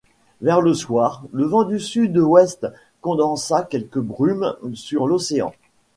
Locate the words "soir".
0.73-1.21